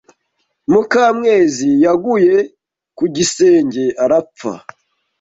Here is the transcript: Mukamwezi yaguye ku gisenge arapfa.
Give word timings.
Mukamwezi 0.71 1.69
yaguye 1.83 2.35
ku 2.97 3.03
gisenge 3.15 3.85
arapfa. 4.03 4.53